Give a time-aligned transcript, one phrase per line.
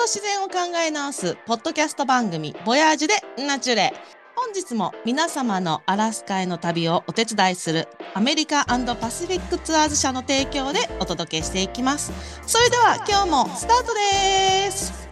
[0.00, 3.92] と自然を考え直すポッドキャスト番組ボヤージュでナチュレ。
[4.34, 8.78] 本日も皆様のアラスカへの旅をお手伝いするアメリカパ
[9.10, 12.14] シフィックツアーズ社の提供でお届けしていきます。
[12.46, 15.10] それでは今日もスタートです。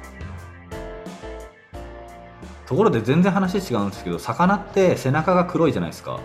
[2.65, 6.19] ところで全然話違うんですけど魚って背中が黒いじゃないですか。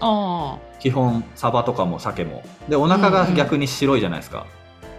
[0.00, 2.42] あ基本サバとかも鮭も。
[2.70, 4.57] でお腹が逆に白いじゃないですか、あ、うん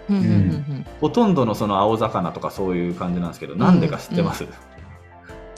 [0.10, 4.46] うんうんほとんどのその青魚とかそういう感じなんですけどなんでか知ってます、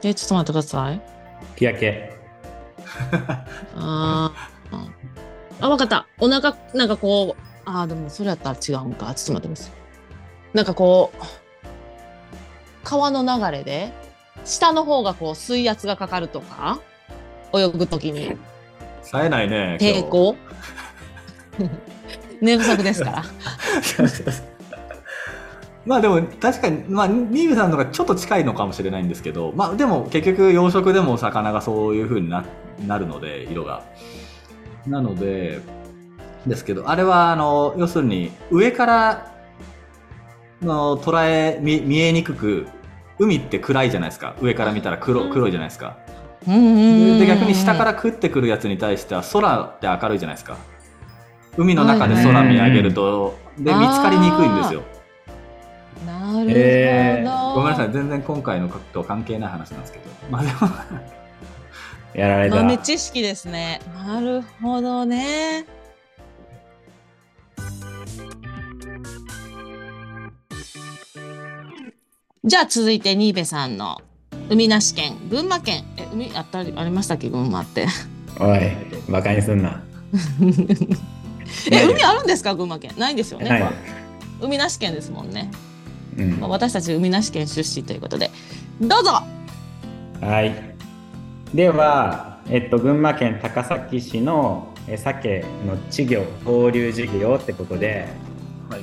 [0.03, 1.01] えちょっと待ってください。
[1.55, 2.17] 日焼け。
[3.75, 6.07] あーあわかった。
[6.19, 9.13] お腹なんかこうあーでもそれやったら違うんか。
[9.13, 9.73] ちょっと待ってください
[10.53, 11.17] なんかこう
[12.83, 13.93] 川の流れで
[14.43, 16.79] 下の方がこう水圧がかかるとか？
[17.53, 18.35] 泳ぐときに
[19.03, 20.35] 冴えないね抵抗？
[22.41, 23.23] 寝 不足ですから
[25.85, 32.45] まあでも確かに、まあ、ニーベさんのがちょっと近いのかもしれないんですけど、まあでも結局養殖でも魚がそういう風にな
[32.87, 33.83] なるので、色が。
[34.87, 35.59] なので、
[36.45, 39.31] ですけど、あれはあの、要するに上から
[40.61, 42.67] の捉え見、見えにくく、
[43.19, 44.35] 海って暗いじゃないですか。
[44.41, 45.97] 上から見たら黒黒いじゃないですか。
[46.47, 50.57] で逆に下から食ってくるやつに対しては空って明るいじゃないですか。
[51.57, 54.83] 海の中で空見上げると、で見つかりにくいんですよ。
[56.05, 57.23] なるほど、え
[57.55, 60.05] ごめんなさい、全然今回のと関係ない話なんですけど。
[60.29, 60.57] まあでも、
[62.15, 62.55] やられた。
[62.57, 65.65] 豆知識ですねなるほどね
[72.43, 74.01] じゃあ続いて新部さんの
[74.49, 77.85] 海なし県群馬県え海あったりありましたっけ群馬って
[78.39, 78.61] おい、
[79.09, 79.83] バカにすんな。
[81.71, 82.91] え海あるんですか群馬県？
[82.97, 83.73] ないんですよね、はい。
[84.41, 85.51] 海なし県ですもんね、
[86.17, 86.39] うん。
[86.39, 88.31] まあ、私たち海なし県出身ということで。
[88.79, 89.11] どうぞ。
[90.21, 90.75] はい。
[91.53, 98.07] では、えっと、群馬県高崎市のえ鮭の稚魚放流事業ってことで、
[98.69, 98.81] はい、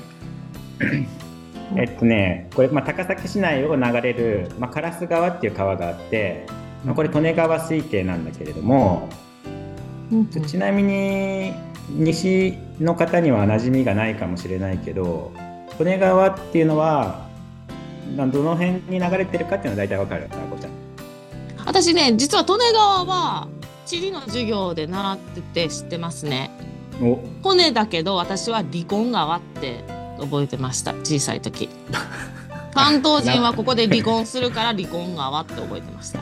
[1.77, 6.47] えっとね、これ、まあ、高崎市内を流れる、まあ、烏川っていう川があって、
[6.85, 9.09] まあ、これ利根川水系なんだけれども、
[10.47, 11.53] ちなみに
[11.91, 15.33] 西の方には馴染みがないかもしれないけど
[15.79, 17.27] 利根川っていうのは
[18.17, 20.71] などの辺に流れてるかっていうのは大体わかるかなこちゃん。
[21.65, 23.49] 私ね実は利根川は
[23.87, 26.51] 地理の授業で習ってて知ってますね
[27.01, 29.85] お骨だけど私は離婚川って
[30.19, 31.69] 覚えてました小さい時
[32.75, 36.21] 関東人はここで離婚するから離婚川って覚えてました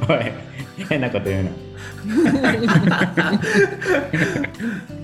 [0.88, 1.50] 変なこと言うな。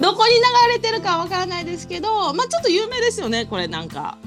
[0.00, 0.40] どこに流
[0.72, 4.18] れてるかわからないですけどまあちょっと有名ですよねこれなんか。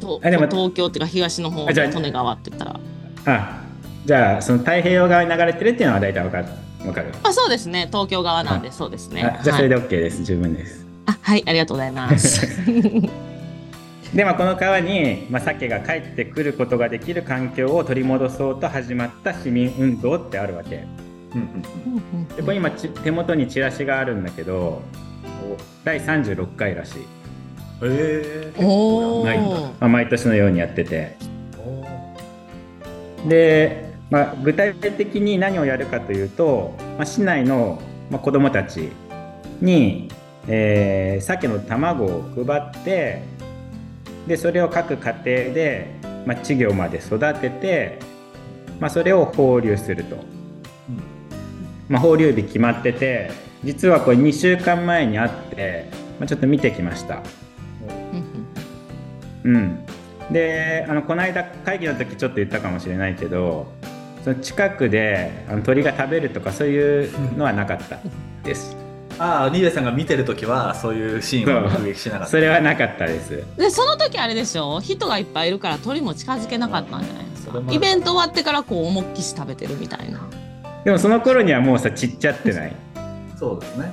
[0.00, 2.80] とあでも東京っていうか東の方あじゃあで利根川って言ったら。
[3.26, 3.62] あ
[4.04, 6.46] じゃあその太平洋側に流れてるっていうのは大体わかる
[6.86, 7.12] わかる。
[7.22, 7.86] あそうですね。
[7.88, 9.22] 東京側なんでそうですね。
[9.22, 10.86] あじゃあそれはい、で OK です、十分です。
[11.06, 12.46] あはいありがとうございます。
[14.14, 20.84] でまあこの川に、まあ、鮭が帰ってくることができる環境を取り戻そうと始まった市民運動ってあるわけ。
[21.34, 22.28] うんうんうん。
[22.28, 24.82] でこれ今ち手元にチラシがあるんだけど
[25.84, 27.06] 第36回らしい、
[27.82, 31.16] えー、お毎ーまあ、毎年のようにやってて。
[33.28, 37.80] で、まあ、具体的に何をやるかというと、まあ、市内の、
[38.10, 38.90] まあ、子どもたち
[39.60, 40.08] に、
[40.48, 43.22] えー鮭の卵を配って
[44.26, 47.98] でそれを各家庭で、まあ、稚魚まで育てて、
[48.80, 50.16] まあ、それを放流すると。
[51.88, 53.30] まあ、放流日決まってて
[53.64, 57.22] 実はこれ2週間前にあって、まあ、ちょっと見てきました。
[59.44, 59.78] うんうん、
[60.32, 63.72] であのこの間会議の時ちょっと言ったかもしれないけど
[64.24, 67.98] その近くであの鳥が食べるとかそういうのはなかった
[68.42, 68.76] です。
[69.18, 72.26] ああ、ニーベさんが見てるときは、そういうシーンを目撃しなかった。
[72.26, 73.44] それはなかったです。
[73.56, 74.78] でその時あれでしょ？
[74.80, 77.62] 人がいっぱいいるから鳥も近づけなかったんじゃないですか？
[77.70, 80.20] イベント終わってからこう思いっきし食べてるみたいな
[80.84, 82.76] でもその頃にはもうさちっちゃってない。
[83.36, 83.92] そうですね。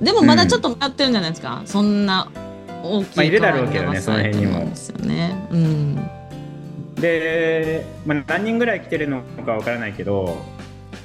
[0.00, 2.30] でもまだちょっとやってるんじゃないですか、そんな
[2.84, 4.60] 大きいまあいるだろうけどねその辺にも。
[4.60, 5.48] ですよね。
[5.50, 5.96] うん。
[6.94, 10.36] で、まあ、何人ぐらい来てるのかわからないけど、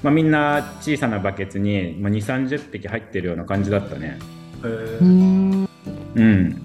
[0.04, 4.20] まあ、みんな小さなバケツに、まあ、2 3 0匹入ってるような感じだったね。
[4.64, 5.70] えうーん。
[6.16, 6.62] うん。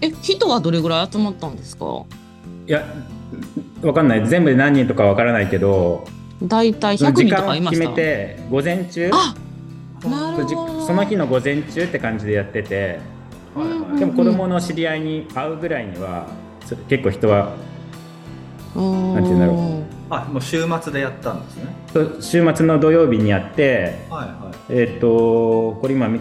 [0.00, 2.04] え人はどれぐらい集まったんですか？
[2.66, 2.84] いや
[3.82, 4.26] わかんない。
[4.28, 6.04] 全部で何人とかわからないけど
[6.42, 7.88] 大体100その時人と間を決かいました？
[7.90, 9.10] めて午前中？
[9.12, 9.34] あ
[10.08, 10.86] なるじほど。
[10.86, 13.00] その日の午前中って感じでやってて。
[13.54, 16.28] はいはいでも子供の知り合いに会うぐらいには
[16.88, 17.56] 結構人は
[18.74, 21.74] なんて言うんだろあもう週末でやったんですね。
[21.94, 24.78] と週末の土曜日にやってはいはい。
[24.78, 26.20] えっ、とこれ今見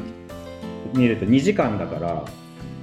[0.93, 2.09] 見ると2時間だから。
[2.13, 2.25] あ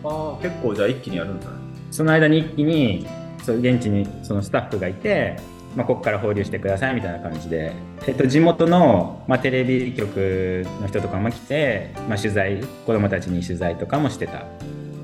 [0.05, 1.52] あ結構じゃあ一気にやるんだね。
[1.90, 3.06] その間に一気に
[3.43, 5.38] そう現地にそのスタッフがいて、
[5.77, 7.73] まあ、ここから放流してくださいみたいな感じで、
[8.07, 14.45] えっと、地元の、まあ、テレビ局の人とかも来て、まあ、取材子供たちに取材とかもしてた、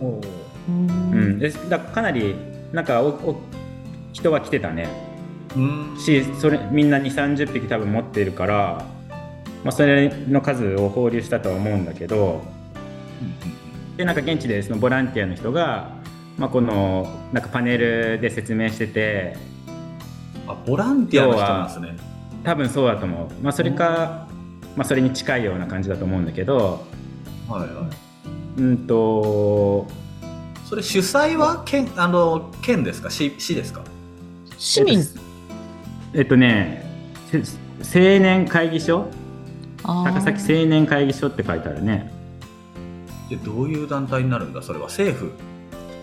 [0.01, 0.21] おお
[0.69, 2.35] うん、でだかなり
[2.73, 3.41] なんかおお
[4.13, 4.89] 人は来てたね。
[5.57, 5.97] うん。
[5.99, 8.87] しそれみんな2 3 0匹多分持ってるから、
[9.65, 12.43] まあ、それの数を放流したとは思うんだけど。
[13.97, 15.97] でなんか現地でそのボランティアの人が、
[16.37, 19.37] まあ、このなんかパネルで説明してて
[20.49, 21.97] あボランティアの人なんですね。
[22.45, 24.29] 多分そうだと思う、まあ、それか、
[24.77, 26.87] まあ、それに近いような感じだと思うんだけど
[27.49, 28.61] はいはい。
[28.61, 29.87] うんと
[30.65, 33.11] それ主催は県あの県ですか？
[33.11, 33.83] 市市ですか？
[34.59, 35.03] 市民。
[36.15, 36.85] えっとね
[37.83, 39.09] せ青年会議所？
[39.83, 42.13] 高崎青年会議所って書いてあるね。
[43.31, 44.63] でどういう団体になるんだ？
[44.63, 45.33] それは政府？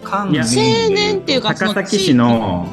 [0.04, 2.68] 官青年っていうか高崎市の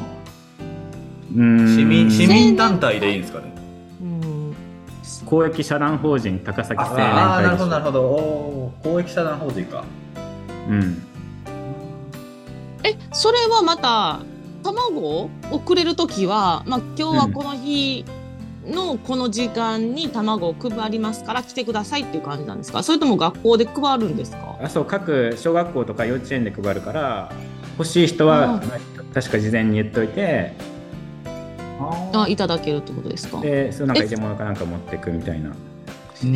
[1.33, 3.53] 市民市民団体でいいんですかね？
[4.01, 4.55] うん。
[5.25, 8.01] 公益社団法人高崎青年ああーなるほどなるほど。
[8.03, 9.83] おー公益社団法人か。
[10.69, 11.03] うん。
[12.83, 14.19] えそれはまた
[14.63, 18.05] 卵をくれるときは、まあ、今日はこの日
[18.65, 22.83] のこの時間に卵を配りますから来てくださいっていう感じなんですか？
[22.83, 24.57] それとも学校で配るんですか？
[24.61, 27.31] あそう各小学校とか幼稚園で配るから
[27.77, 28.61] 欲しい人は
[29.13, 30.53] 確か事前に言っといて
[31.79, 33.41] あいただけるってことですか？
[33.41, 35.51] でそのなんか入れ物かなんか持ってくみたいな。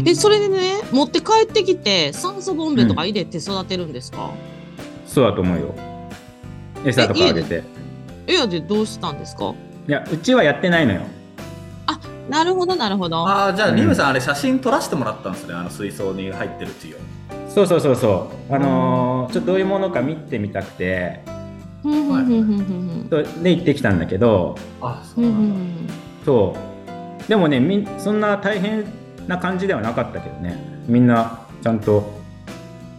[0.06, 4.32] えそれでね持って帰ってきて酸素ボンベとか入れて育てるんですか、
[5.06, 5.76] そうだと思うよ。
[6.84, 7.64] 餌とかあげて。
[8.28, 9.54] いやでどうしたんですか？
[9.88, 11.02] いやうちはやってないのよ。
[12.30, 13.26] なるほどなるほど。
[13.26, 13.76] ああじゃあ、うん。
[13.78, 16.98] リムさんあれ写真撮らせてもらったんですねあの水槽に入ってるっていう。
[17.48, 18.54] そうそうそうそう。
[18.54, 21.22] あのーちょっとどういうものか見てみたくて
[21.84, 24.56] ふんふんふんふんふんそうで行ってきたんだけど。
[24.82, 25.94] あそうなんだ
[26.26, 26.56] そ
[27.26, 27.30] う。
[27.30, 28.86] でもねみんそんな大変
[29.28, 30.84] な感じではなかったけどね。
[30.88, 32.16] みんなちゃんと。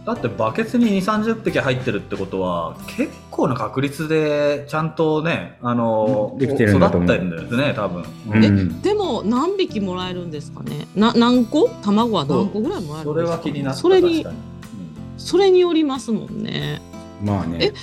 [0.05, 7.09] だってバケツに2 3 0匹入ってるってことは結構な確率でちゃんとねあのできてるんだと思う。
[7.09, 8.43] 育ってるんですね多分、うん。
[8.43, 10.87] えでも何匹もらえるんですかね？
[10.95, 11.69] な何個？
[11.83, 14.37] 卵は何個ぐらいもらえるそれんですかは気になったそれに確かに
[15.17, 16.81] それによりますもんね？
[17.23, 17.73] まあねえ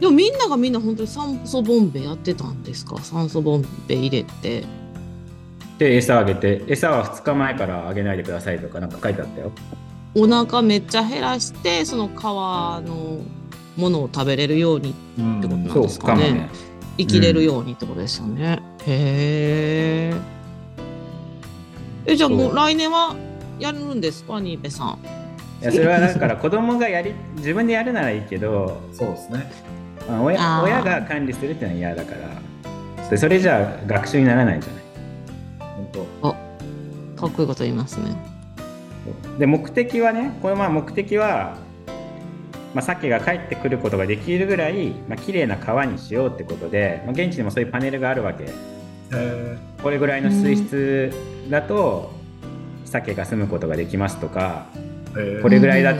[0.00, 2.98] でもみんながみんな本当に酸素ボンベやってたんですか？
[2.98, 4.64] 酸素ボンベ入れて。
[5.78, 9.50] で餌あげて餌は2日前からあげないでくださいとかなんか書いてあったよ。
[10.14, 13.18] お腹めっちゃ減らしてその皮の
[13.76, 16.22] ものを食べれるようにうんってことなんそうですかね。
[16.22, 16.48] かもね。
[16.96, 20.12] 生きれるようにってことですよね、へ
[22.06, 22.52] ええじゃあもそう。
[22.52, 23.16] う来年は
[23.58, 24.98] やるんですか新部さん？
[25.60, 29.50] いやそれはだから子供がやり自分でやるならいいけど、そうですね
[30.08, 33.10] まあ、親親が管理するっていうのは嫌だから。
[33.10, 34.84] でそれじゃあ学習にならないじゃない。
[36.20, 36.36] 本
[37.16, 38.16] かっこいいこと言いますね。
[39.38, 41.58] で目的はねこれまあ目的は、
[42.74, 48.46] まあ、鮭が帰ってくることができるぐらい、まあ綺麗な川にしようってことで、まあ、現地にもそういうパネルがあるわけ。
[49.82, 51.12] これぐらいの水質
[51.50, 52.12] だと
[52.84, 54.66] 鮭が住むことができますとか
[55.16, 55.98] えこれぐらいだうん。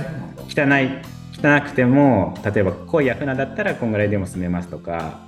[0.49, 5.21] 汚い汚くても例えば濃いヤフナだったらこんぐらいでも住めますとか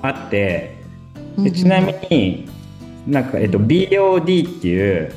[0.00, 0.82] あって
[1.38, 2.48] でちなみに
[3.06, 5.12] なんか、えっと、BOD っていう、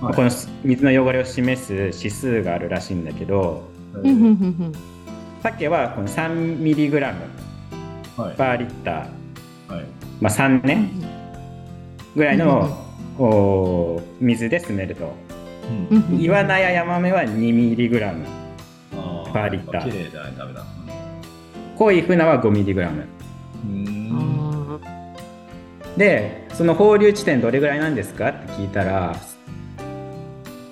[0.00, 0.14] はい。
[0.14, 0.30] この
[0.64, 4.72] 水の汚れを示す指数があるらしいんだけどうんうんうんうん。
[5.42, 7.00] 鮭はこの 3mg
[8.16, 8.36] はい。
[8.36, 9.86] パーリッター、はい。
[10.20, 10.90] まあ、3ね。
[12.16, 12.76] ぐらいの、
[13.16, 15.14] お水で住めると。
[15.90, 15.96] うん。
[15.96, 18.12] うんイワナやヤマメは 2mg あ
[19.32, 19.90] パーリッター。
[19.90, 20.64] 綺麗じゃないとダメだ。
[21.76, 23.06] 濃い船は 5mg
[23.64, 24.80] うん。
[24.82, 29.18] あでその放流地点どれぐらいなんですかって聞いたらー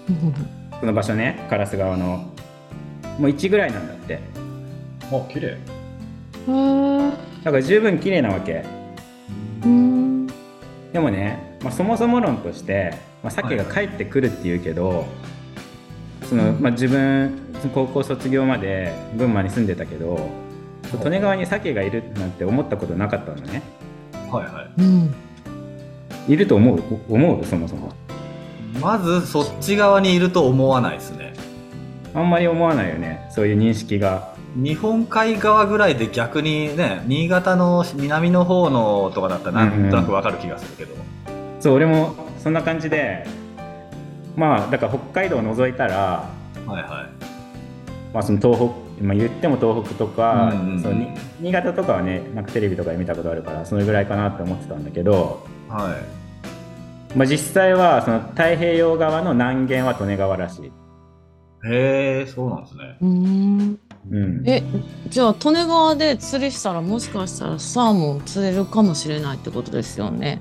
[0.80, 2.32] その場所ねカラス川の。
[3.18, 4.20] もう1ぐらいなんだって。
[5.10, 5.56] あ綺麗。
[7.42, 8.64] だから十分綺麗なわけ。
[9.64, 10.26] うん。
[10.92, 15.06] でもね、まあ、そもそも論として、まあ、鮭が帰ってくるっていうけど、
[16.28, 17.38] そのまあ、自分
[17.75, 20.28] 高校卒業まで群馬に住んでたけど
[21.04, 23.62] 利根川に鮭がいるなんて思ったことなかったのね。
[24.30, 24.83] はいはい。
[24.83, 25.14] うん。
[26.28, 26.83] いると思う？
[27.09, 27.45] 思う？
[27.45, 27.92] そもそも。
[28.80, 31.35] まずそっち側にいると思わないですね。
[32.14, 33.28] あんまり思わないよね。
[33.30, 34.35] そういう認識が。
[34.56, 40.95] 日本海側ぐらいで逆にね新潟の南の方のとかだったらなんとなくわかる気がするけど、
[41.61, 43.26] そう俺もそんな感じで
[44.36, 46.30] まあだから北海道を除いたら、
[46.66, 47.08] はいは
[48.12, 50.82] まあ、その東北、まあ、言っても東北とか、うんうんうん。
[50.82, 51.08] そのに
[51.40, 55.98] 新潟とかはねなんかテレビとかで見たことあるからそれぐらいかなって思ってたんだけど、いは
[57.14, 57.16] い。
[57.16, 60.72] まあ、実際はその太平洋側の南限は利根川らしい。
[61.68, 62.98] へえそうなんですね。
[63.00, 63.80] うーん。
[64.08, 64.62] うん、え
[65.08, 70.40] じゃあ利根川で釣りしたらもしかしたらサーモン釣れるかもしれないってことですよね。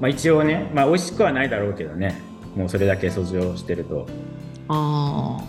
[0.00, 2.20] まあ、一応ね、まあ、美味しくはないだろうけどね
[2.56, 4.06] もうそれだけ遡上してると。
[4.68, 5.42] あ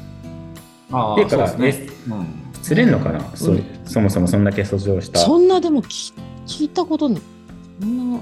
[0.92, 2.28] あっていうかそうですね、うん、
[2.62, 3.24] 釣れんのかな、うん。
[3.36, 3.52] そ
[3.86, 5.20] そもそもそんだけ遡上した。
[5.20, 6.14] あそんなでも聞
[6.46, 7.22] 聞いたことない。
[7.82, 8.20] そんな。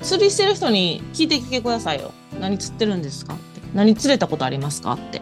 [0.00, 2.12] 釣りしてる人に聞いてきてくださいよ。
[2.40, 3.34] 何釣ってるんですか？
[3.34, 3.60] って。
[3.74, 4.92] 何釣れたことありますか？
[4.92, 5.20] って。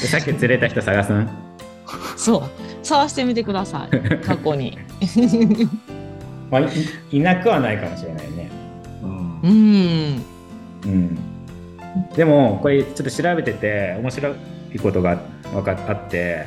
[0.00, 1.28] でさっき釣れた人探すん？
[2.16, 2.42] そう。
[2.86, 4.18] 探してみてください。
[4.24, 4.78] 過去に。
[6.50, 6.68] まあ、い
[7.10, 8.50] いなくはないかもしれないね。
[9.02, 9.40] うん。
[9.42, 10.22] うん
[10.84, 11.18] うん、
[12.14, 14.34] でもこれちょっと調べてて面白
[14.74, 15.20] いことが
[15.54, 16.46] わかあって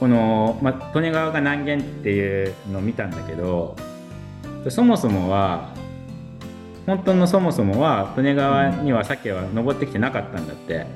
[0.00, 3.76] この、まあ、利根川が南限っていうのを見たんだけど
[4.68, 5.72] そもそもは
[6.86, 10.86] 本当のそもそもは利根川には鮭は登ってきてなかったんだって。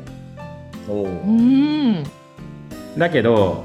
[0.89, 1.07] おう。
[1.07, 2.05] うん
[2.97, 3.65] だけど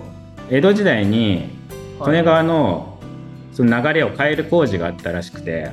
[0.50, 1.50] 江戸時代に
[2.06, 3.00] 利根川の
[3.54, 5.72] その流れを変える工事があったらしくて。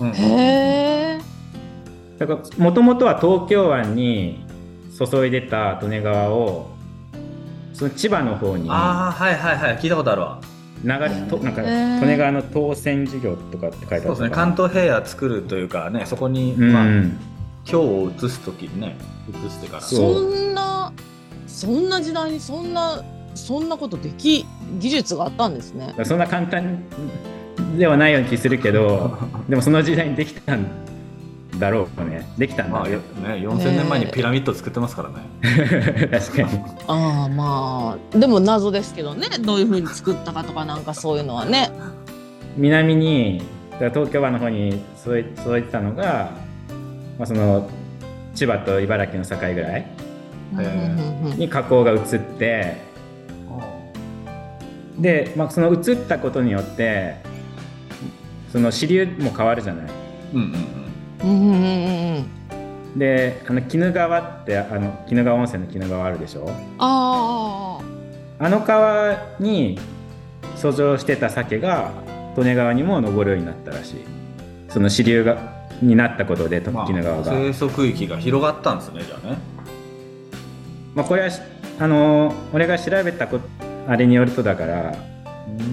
[0.00, 0.12] うん。
[0.12, 1.27] へえ
[2.18, 4.44] だからもともとは東京湾に
[4.98, 6.68] 注いでた利根川を
[7.72, 9.78] その千葉の方にああはいはいはい。
[9.78, 10.40] 聞いたことあるわ。
[10.84, 14.28] 流れとなんか利根川の当選事業とかって書いてあそうですね。
[14.28, 17.12] る関東平野作るというかねそこに、うん、まあ今
[17.64, 18.96] 日を移す時にね
[19.28, 19.82] 移してから。
[19.82, 20.92] そんな
[21.46, 24.44] そんな時代にそんなそんなことでき
[24.80, 25.94] 技術があったんですね。
[26.04, 26.82] そんな簡単
[27.76, 30.66] ではないような気するけど でもその時代にできたん
[31.58, 32.26] だろうね。
[32.38, 32.78] できたんだ。
[32.78, 35.16] まあよねね4000年前にピラミッド作ってますからね、
[36.10, 36.48] 確かに。
[36.86, 39.28] ああまあでも謎ですけどね。
[39.40, 41.70] どういうふうに作ったかとかなんかそういうのはね。
[42.56, 43.42] 南に
[43.78, 46.32] 東京湾の方に添え添えてたのが、
[47.18, 47.68] まあ、その
[48.34, 49.86] 千葉と茨城の境ぐらい
[51.36, 52.88] に河口が移って
[54.98, 57.16] で、まあ、その移ったことによって
[58.50, 59.86] その支流も変わるじゃない。
[60.34, 60.77] うんうん
[61.22, 66.50] うんうんうんうんであの鬼怒川ってあの鬼怒川温泉の鬼怒川あるでしょ？
[66.78, 67.78] あ
[68.40, 69.78] あの川に
[70.56, 71.92] 遡上してた鮭が
[72.36, 74.04] 利根川にも登るようになったらしい。
[74.68, 75.38] その支流が
[75.80, 79.38] になったことで鬼怒川が、生息域が広がったんですねじゃあね。
[80.94, 81.40] まあ、これはし
[81.78, 83.38] あの俺が調べたこ
[83.86, 84.94] あれによるとだから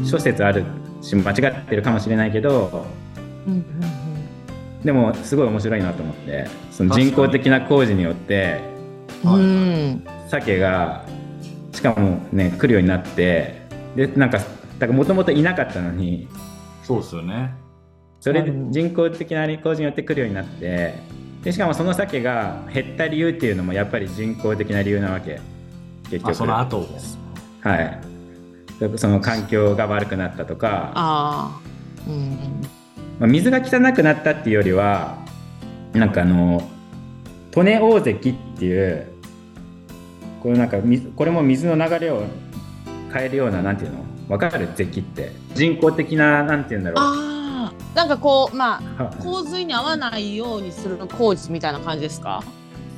[0.06, 0.64] 諸説ある
[1.02, 2.78] し間違ってるかもしれないけどあ、
[3.48, 3.66] うんうん
[4.86, 8.62] でもすごい面白いなと思ってその人工的な工事によって
[10.30, 11.04] 鮭が
[11.74, 13.62] しかもね来るようになって
[13.96, 16.28] でなんかだからもともといなかったのに
[16.84, 17.56] そうですよね。
[18.20, 18.72] それでうん。
[18.72, 20.94] 人工的な工事によって来るようになって
[21.44, 25.42] でしかもその鮭が減った理由っていうのもやっぱり人工的な理由なわけ。
[26.12, 26.30] 結局。
[26.30, 26.88] あその後も
[27.62, 28.00] はい。
[28.98, 30.92] その環境が悪くなったとか。
[30.94, 31.62] ああ
[32.08, 32.62] うん
[33.20, 35.18] まあ、水が汚くなったっていうよりは
[35.94, 36.62] なんかあの
[37.56, 39.08] 利根大関っていう
[40.42, 42.24] これなんか水これも水の流れを
[43.14, 44.00] 変えるようななんていうの？
[44.28, 44.68] わかる？
[44.76, 45.32] 関って。
[45.54, 47.00] 人工的ななんていうんだろう。
[47.00, 52.44] ああなんかこうまあは洪水に合わないようにする工事みたいな感じですか？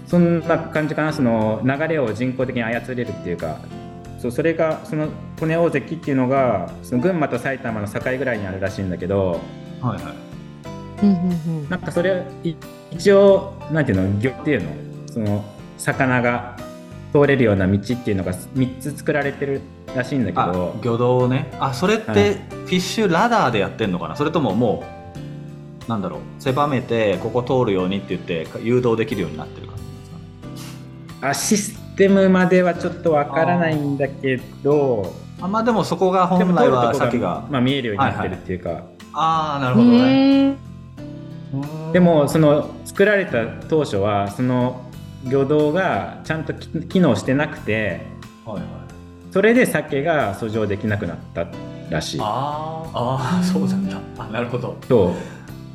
[0.08, 1.14] そんな感じかな。
[1.14, 3.60] その流れを人工的に操れるっていうか
[4.18, 5.10] そうそれがその
[5.40, 9.40] 利根大関っていうのがその群馬と埼玉の境ぐらいにあるらしいんだけど
[9.82, 10.14] はいはい。
[11.04, 11.70] うんうんうん。
[11.70, 12.56] なんかそれい
[12.92, 14.70] 一応なんていうの魚っていうの
[15.12, 15.46] その
[15.78, 16.58] 魚が
[17.14, 19.62] 通れるような道っていうのが3つ作られてる
[19.96, 21.52] らしいんだけあど魚道ね。
[21.60, 22.34] あそれってはい。
[22.34, 24.16] フィッシュラダーでやってんのかな？
[24.16, 24.84] それともも
[25.86, 26.20] うなんだろう？
[26.40, 29.88] 狭めてここ通るようにって言って誘導できるようになってる感じで
[30.58, 30.72] す
[31.22, 31.30] かね？
[31.30, 35.14] あシステムまではちょっとわからないんだけど。
[35.40, 38.84] あまあでもそこがで本来は先がが、まあ、見えるようになってるっていうか、
[39.20, 40.50] ああなるうほどね。
[40.52, 40.58] ん
[41.94, 44.82] でもその作られた当初はその
[45.24, 48.02] 魚道がちゃんとき機能してなくて
[48.46, 48.64] はいはい。
[49.32, 51.48] それで鮭が遡上できなくなった
[51.90, 52.20] らしい。
[52.22, 53.98] あーあーそうなんだ。
[54.24, 54.78] あなるほど。
[54.88, 55.12] そう。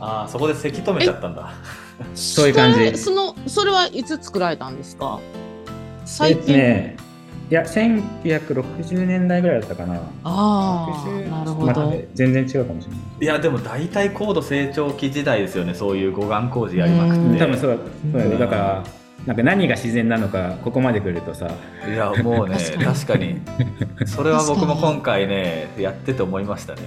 [0.01, 1.51] ああそこでせき止めちゃったんだ。
[2.15, 2.75] そういう感じ。
[2.75, 5.19] それそのそれはいつ作られたんですか？
[5.21, 5.31] えっ
[6.03, 6.97] と最近、ね
[7.53, 10.01] いや1960年代ぐらいだったかな。
[10.25, 11.93] あ60あなるほまあど。
[12.15, 13.01] 全然違うかもしれない。
[13.21, 17.79] いやでも大体高度成長期時代ですよねそういう護岸工事やりまくうんって多分そう
[18.11, 18.33] そうだようん。
[18.33, 18.85] ねだから
[19.27, 21.47] なんか何が自然なのかここまで来るとさ。
[21.87, 22.85] いやもうね確かに。
[22.87, 24.07] 確かに。
[24.07, 26.81] それは僕も今回ねやってて思いましたね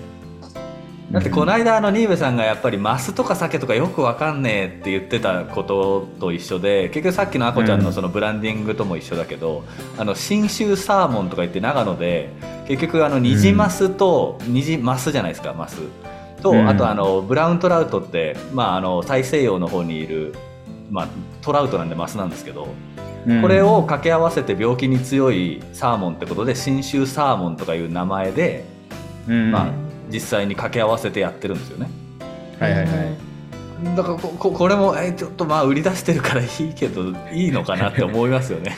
[1.12, 9.64] だってこの間あの新部さんがやっぱりマスとか鮭とかよくわかんねえって言ってたことと一緒で結局さっきのあこちゃんのそのブランディングとも一緒だけど、
[9.98, 12.32] あの信州サーモンとか言って長野で
[12.68, 15.78] 結局あのニジマスと、ニジマスじゃないですかマス。
[16.46, 16.70] と、うん。
[16.70, 20.36] あとあのブラウントラウトって、まあ、あの大西洋の方にいる、
[20.92, 21.08] まあ、
[21.42, 22.68] トラウトなんでマスなんですけど、
[23.26, 23.42] うん。
[23.42, 28.66] これを掛け合わせて病気に強いサーモンってことで信州サーモンとかいう名前で、
[29.28, 29.52] うん。
[29.52, 31.90] まあ、実際に掛け合わせてやってるんですよね
[32.60, 38.78] はいはいはいだからこここれもえちょっとまあ売り出してるからいいけどいいのかなって思いますよね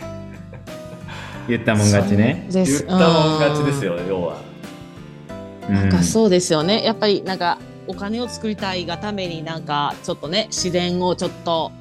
[1.48, 4.48] 言ったもん勝ちね言ったもん勝ちですよ要は
[5.70, 5.76] うん。
[5.76, 6.84] なんかうそうですよね。
[6.84, 7.58] やっぱりなんか
[7.88, 11.72] お金を作りたいがためになんかちょっとね自然をちょっと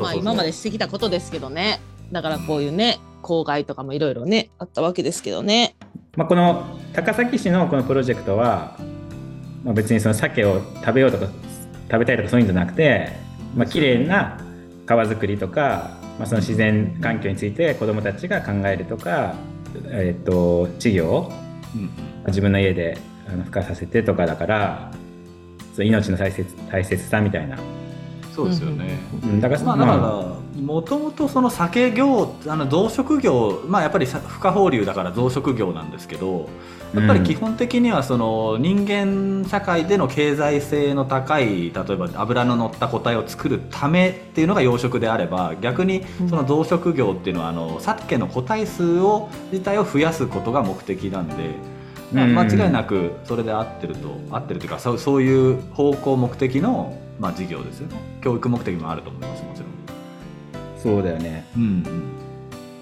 [0.00, 1.80] まあ今までしてきたことですけどね。
[2.12, 5.76] だからこういうね公害とかもいろいろねあったわけですけどね。
[6.16, 8.78] まあ、この高崎市のこのプロジェクトは、
[9.66, 11.26] まあ、別にその鮭を食べようとか
[11.90, 13.12] 食べたいとかそういうんじゃなくて、
[13.54, 14.40] まあ綺麗な
[14.86, 19.34] 川作りとか、まあ、その自然環境について子どもたちが考えるとか、
[19.90, 21.32] えっと稚魚を
[21.74, 21.90] うん。
[22.28, 24.90] 自分の家であの孵化させてとかだから
[25.78, 27.56] 命の大切大切さみたいな、
[28.36, 36.50] そうですよね、うん、だから、まあ、だからもともとその酒業あの増殖業まあやっぱりさ不可放流だから増殖業なんですけど
[36.94, 51.54] やっぱり基本的にはその人間社会での経済性の高い例えば脂の乗った個体を作るためっていうのが養殖であれば逆にその増殖業っていうのはあの鮭の個体数を自体を増やすことが目的なんで、
[52.12, 57.88] 間違いなくそれで合ってると合ってるというかそうそういう方向目的の、まあ、事業ですよ。
[57.88, 59.68] ね教育目的もあると思いますもちろん。
[60.78, 61.46] そうだよね。
[61.56, 61.82] うん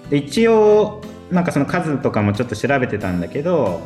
[0.09, 3.81] で一応なんかその数とかもちょっと調べてたんだけど、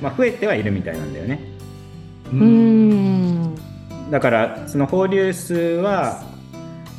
[0.00, 1.40] まあ、増えてはいるみたいなんだよね。
[2.32, 3.42] ううん。
[3.52, 3.54] ん。
[4.10, 6.22] だからその放流数は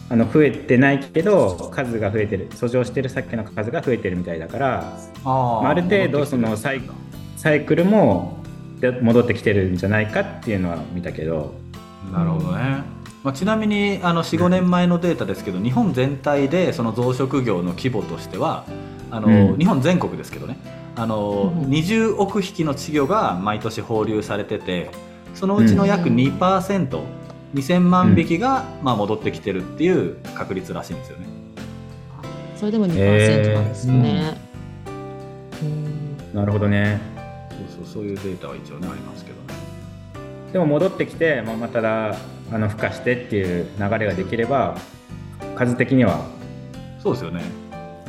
[0.10, 2.50] あの増えてないけど数が増えてる。
[2.54, 6.82] 遡上してる鮭の数が増えてるみたいだからあまあある程度そのサイ
[7.38, 8.44] サイクルも
[8.80, 11.54] で戻ってきてるんじゃないかっていうのは見たけど
[12.16, 12.84] なるほどね、
[13.24, 18.66] まあ、ちなみにあの45年前のデータですけど日本全体でその増殖業の規模としては
[19.16, 19.58] あの、うん。
[19.58, 20.58] 日本全国ですけどね。
[20.96, 21.70] あの、うん。
[21.70, 24.92] 20億匹の稚魚が毎年放流されてて
[25.34, 27.02] そのうちの約うん2%、
[27.54, 31.26] 2000万匹が、まあ、戻ってきてるっていう確率らしいんですよね。
[32.56, 34.38] それでも2%なんですね。
[35.62, 36.18] うん。
[36.34, 37.00] なるほどね。
[37.78, 39.65] そうそうそういうデータは一応ねありますけどね。
[40.56, 42.14] でも戻ってきて、まあ、またあ
[42.50, 44.78] の孵化してっていう流れができれば
[45.58, 46.26] 数的には、
[47.04, 47.44] そうですよね。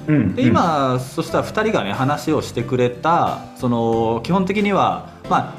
[0.07, 5.57] うん、で今、そしたら2人がね話をしてくれたその基本的にはま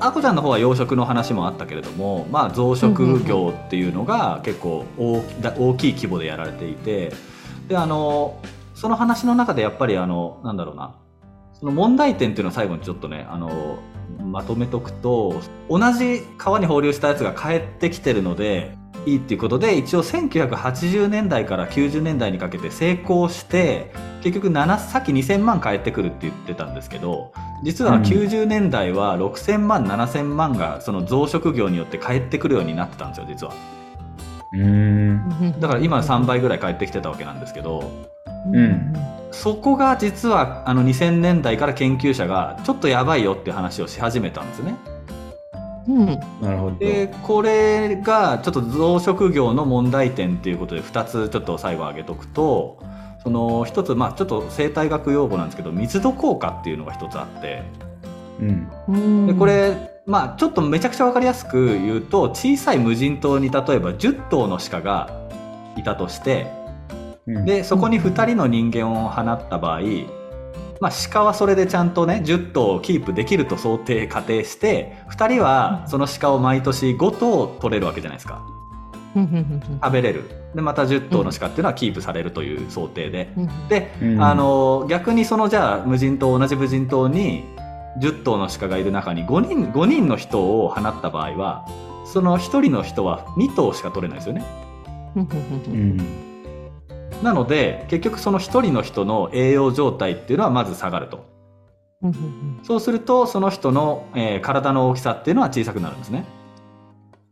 [0.00, 5.22] ああこちゃんの方は養殖の話もあったけれども、まあ、増殖業っていうのが結構大
[5.58, 7.12] 大きい規模でやられていて
[7.68, 8.40] であの
[8.74, 10.94] その話の中でやっぱりあのなんだろうな。
[11.52, 13.78] その問題点っていうのを最後にちょっとねあの
[14.22, 23.92] まとめとくと同じ川に放流したやつが帰ってきてるのでいいっていうことで一応1980年代から90年代にかけて成功して
[24.22, 28.02] 結局7さっき2000万返ってくるって言ってたんですけど実はうん。
[28.02, 33.52] 90年代は6000万7000万がその増殖業によって返ってくるようになってたんですよ実は。
[33.52, 33.85] うん
[35.60, 37.90] だから今3倍ぐらい返ってきてたわけなんですけど
[38.52, 38.94] うん。
[39.32, 44.74] そこが実はあの2000年代から研究者がちょっとやばいよっていう話をし始めたんですね。
[45.88, 46.06] うん。
[46.40, 46.78] なるほど。
[46.78, 52.78] でこれがちょっと増殖業の問題点っていうことで2つちょっと最後挙げとくと
[53.22, 57.62] その1つまあちょっと生態学用語なんですけど密度効果っていうのが1つあって
[58.40, 58.70] うん。
[58.88, 65.10] うんでこれまあちょっとめちゃくちゃ分かりやすく言うと小さい無人島に例えば10頭の鹿が
[65.76, 66.46] いたとして
[67.26, 67.44] うん。
[67.44, 69.80] でそこに2人の人間を放った場合、
[70.80, 78.46] まあ、鹿はそれでちゃんとね10頭をキープできると想定仮定して2人はその鹿を毎年5頭取れるわけじゃないですか。
[79.82, 80.24] 食べれる。
[80.54, 83.32] でまた10頭の鹿っていうのはキープされるという想定で。
[83.36, 83.68] うん。
[83.68, 84.22] で、うん。
[84.22, 87.44] あの逆にそのじゃあ無人島同じ無人島に
[88.00, 91.66] 10頭の鹿がいる中に5人 ,5 人の人を放った場合は
[92.04, 94.44] その1人の人は2頭しか取れないですよね。
[95.16, 95.96] うん。
[97.22, 101.24] なので結局その一人の人の栄養状態っていうのはまず下がると。
[102.62, 106.24] そうするとその人の、えー体の大きさっていうのは小さくなるんですね。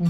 [0.01, 0.09] うん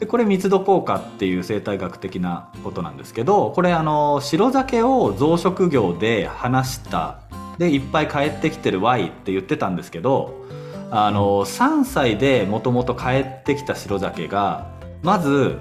[0.00, 7.20] でこれ密度効果っていう生態学的なことなんですけどこれあの白酒を増殖業で放した
[7.60, 10.46] でいっぱい帰ってきてる Y って言ってたんですけど
[10.90, 15.58] あの3歳でもともと帰ってきた白酒がまず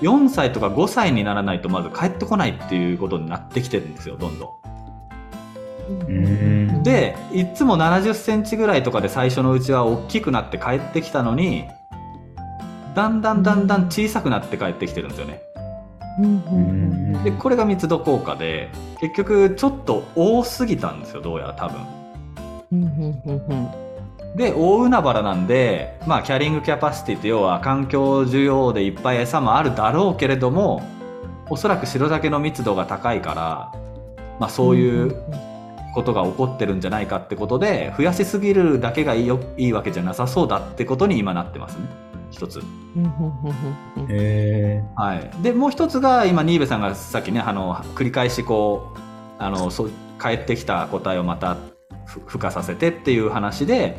[0.00, 4.58] 4歳とか5歳にならないとまず帰ってこないっていうことになってきてるんですよどんど
[6.10, 11.66] んでいつも7 0センチぐらいとかで最初のうちは大きくなって帰ってきたのに
[12.94, 15.42] だんだんだんだん小さくなって帰ってきてるんですよね。
[17.24, 18.70] でこれが密度効果で
[19.00, 21.86] 結局ちょっと多すぎたんですよどうやら多分。
[24.36, 30.82] で大海原なんで、まあ、キャリングキャパシティって要は環境需要でいっぱい餌もあるだろうけれども
[31.50, 33.72] おそらく白酒の密度が高いから、
[34.40, 35.14] まあ、そういう
[35.94, 42.60] ことが起こってるんじゃないかってことで増やしすぎるだけがいいよいいわけじゃなさそうだってことに今なってますね一つ。
[44.96, 48.98] はい、でもう一つが今新部さんがさっきねあの繰り返しこう
[49.42, 49.90] あのそう
[50.20, 51.56] 帰ってきた個体をまた
[52.06, 53.96] ふ孵化させてっていう話で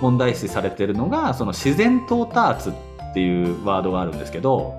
[0.00, 2.72] 問題視されてるのがその自然淘汰圧っ
[3.14, 4.74] ていうワードがあるんですけど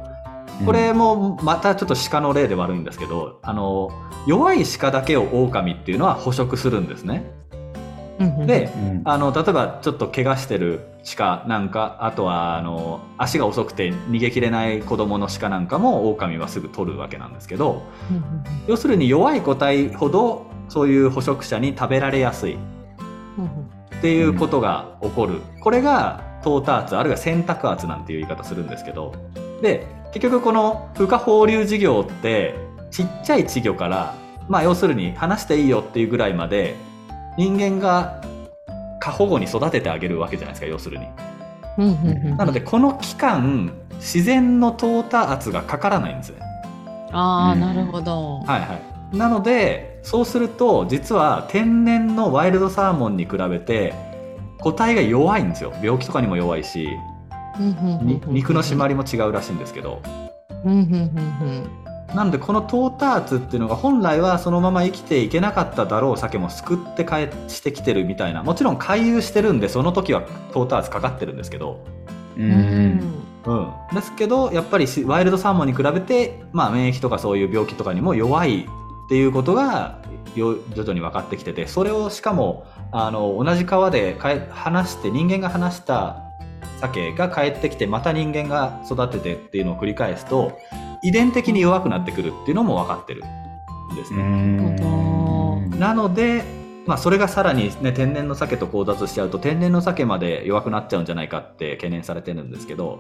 [0.62, 3.90] ーこれもまたちょっと鹿の例で悪いんですけどあの
[4.28, 7.43] 弱い鹿だけを狼っていうのは捕食するんですね。
[8.46, 9.02] でうん。
[9.06, 10.82] あの例えばちょっと怪我してる
[11.18, 17.82] 鹿なんかあとはあの足が遅くて逃げきれない子供の鹿なんかも狼はすぐ取るわけなんですけど
[18.68, 22.58] 要するに弱い個体ほどそういう捕食者に食べられやすいっ
[23.38, 24.00] うん。
[24.02, 29.14] ていうことが起こる、これが淘汰圧あるいは選択圧なんていう言い方するんですけど
[29.62, 32.56] で結局この孵化放流事業って
[32.92, 34.14] ちっちゃい稚魚から
[34.50, 36.76] まあ要するに話していいよっていうぐらいまで
[37.38, 38.22] 人間が
[39.00, 41.08] 過保護に育ててあげるわけじゃないですか要するに。
[41.78, 46.40] うんうんうんなのでこの期間自然の淘汰圧がかからないんですね。
[47.12, 48.40] ああなるほど。
[48.40, 48.80] はいは
[49.14, 53.94] い、なのでそうすると実は天然のワイルドサーモンに比べて
[54.60, 55.74] 個体が弱いんですよ。
[55.82, 56.88] 病気とかにも弱いし
[57.60, 60.02] に肉の締まりも違うらしいんですけど。
[60.64, 61.83] うんうんうん
[62.14, 71.84] なのでこの淘汰圧っていうのが本来はそのまま生きていけなかっただろう鮭も救って返してきてるみたいなもちろん回遊してるんでその時は淘汰圧かかってるんですけど、
[72.38, 72.52] ううん。
[72.52, 80.02] んうん、ですけどやっぱりしワイルドサーモンに比べて、まあ、免疫とかそういう病気とかにも弱いっていうことが
[80.36, 84.18] よ徐々に分かってきててそれをしかもあの同じ川で
[84.52, 86.24] 話して人間が話した
[86.80, 90.58] 鮭が帰ってきてまた人間が育ててっていうのを繰り返すと
[91.04, 93.24] 遺伝的に弱くなってくるっていうのも分かってる
[93.94, 94.24] んですうね。
[94.24, 96.44] んなので、
[96.86, 103.00] まあ、それがさらに、ね、天然の鮭と交雑しちゃうと天然の鮭まで弱くなっちゃうんじゃないかって懸念されてるんですけど、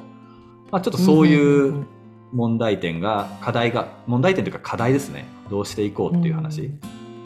[0.71, 1.85] まあ、ちょっとそういう
[2.33, 6.71] 問題点が課題が問題点というか課題ですねどうしていこうっていう話。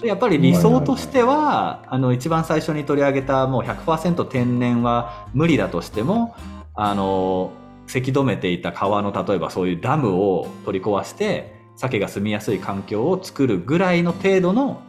[0.02, 6.36] でやっぱり理想としてはあの一番最初に取り上げたもう100%天然は無理だとしても
[6.76, 7.52] あの
[7.88, 14.82] せき止めていた川の例えばそういうダムを取り壊して鮭が住みやすい環境を作るぐらいの程度の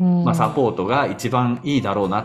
[0.00, 0.24] うん。
[0.24, 2.24] まあ、サポートが一番いいだろうなっ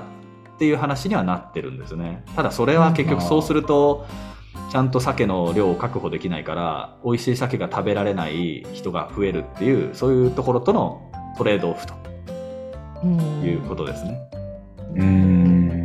[0.59, 2.23] ていう話にはなってるんですね。
[2.35, 4.05] ただそれは結局そうすると
[4.71, 11.93] ちゃんと鮭の量を確保できないから美味しい鮭が食べられない人が増えるっていうそういうところとのトレードオフと
[13.03, 13.19] うん。
[13.43, 14.19] いうことですね。
[14.95, 15.03] うん。
[15.05, 15.07] う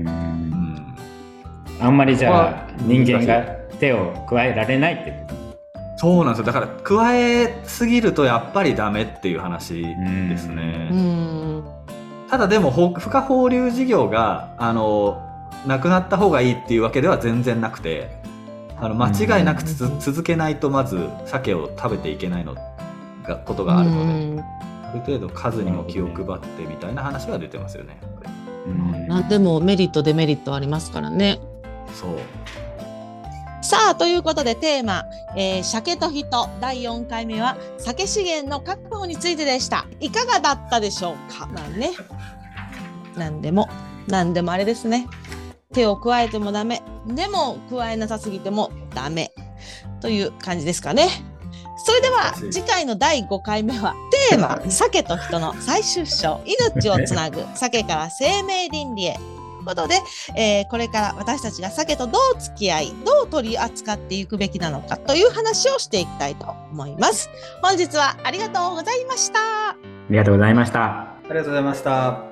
[0.05, 0.87] ん、
[1.81, 5.39] あんまりじゃあこ人間が手を加えられないってこ
[5.97, 10.91] そうなんですよだから加えすぎるとやっぱりダメっていう話ですうね。
[10.91, 11.65] ん
[12.31, 15.25] ただでもほ孵化放流事業があの
[15.67, 18.11] なくなった方がいいっていうわけでは全然なくて
[18.81, 22.55] あの間違いなく続けないとまず鮭を食べていけないの
[23.25, 27.99] がことがあるので、ある程度数にも気を配ってみたいな話は出てますよね。
[29.29, 31.41] でもメリットデメリットありますからね。
[31.93, 32.11] そう
[33.69, 35.05] さあということでテーマ
[35.37, 39.85] 「えー、鮭と人」第4回目は鮭資源の確保についてでした。
[40.01, 41.47] いかがだったでしょうか？
[41.49, 41.91] なんね。
[43.15, 43.69] なんでも。
[44.07, 45.07] なんでもあれですね。
[45.75, 46.83] 手を加えてもダメ。
[47.09, 49.35] でも加えなさすぎてもダメ。
[50.01, 51.07] という感じですかね。
[51.77, 53.95] それでは次回の第5回目は
[54.31, 56.41] テーマ「鮭と人の最終章。
[56.73, 57.45] 命をつなぐ。
[57.55, 59.21] 鮭から生命倫理へ」
[59.69, 60.01] ことで、
[60.35, 67.31] えーこれから私たちが鮭とどう付き合いどう取り扱っていくべきなのかという話をしていきたいと思います。
[67.63, 69.39] 本日はありがとうございました。
[69.71, 69.77] あ
[70.11, 70.85] りがとうございました。
[70.85, 72.28] ありがとうございました。